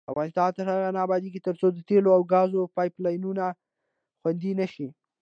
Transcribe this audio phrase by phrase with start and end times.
[0.11, 3.43] افغانستان تر هغو نه ابادیږي، ترڅو د تیلو او ګازو پایپ لاینونه
[4.21, 4.87] خوندي نشي.